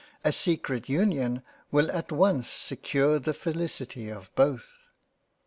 [0.23, 4.87] A secret Union will at once secure the felicity of both."